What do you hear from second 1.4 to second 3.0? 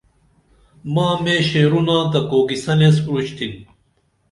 شعرونا تہ کوکِسن ایس